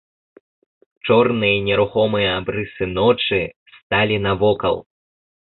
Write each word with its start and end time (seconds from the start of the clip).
Чорныя 1.07 1.57
нерухомыя 1.67 2.31
абрысы 2.39 2.83
ночы 2.95 3.41
сталі 3.77 4.19
навокал. 4.27 4.75